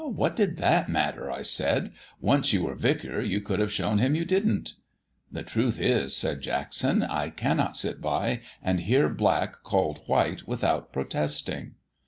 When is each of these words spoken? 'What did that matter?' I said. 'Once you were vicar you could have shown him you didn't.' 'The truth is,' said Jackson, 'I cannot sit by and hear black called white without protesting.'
'What 0.03 0.35
did 0.35 0.57
that 0.57 0.89
matter?' 0.89 1.29
I 1.31 1.43
said. 1.43 1.91
'Once 2.19 2.53
you 2.53 2.63
were 2.63 2.73
vicar 2.73 3.21
you 3.21 3.39
could 3.39 3.59
have 3.59 3.71
shown 3.71 3.99
him 3.99 4.15
you 4.15 4.25
didn't.' 4.25 4.73
'The 5.31 5.43
truth 5.43 5.79
is,' 5.79 6.15
said 6.15 6.41
Jackson, 6.41 7.03
'I 7.03 7.29
cannot 7.29 7.77
sit 7.77 8.01
by 8.01 8.41
and 8.63 8.79
hear 8.79 9.09
black 9.09 9.61
called 9.61 9.99
white 10.07 10.47
without 10.47 10.91
protesting.' 10.91 11.75